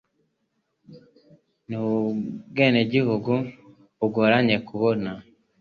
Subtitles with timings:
[1.67, 3.33] Ni Ubwenegihugu
[3.99, 5.11] bugoranye kubona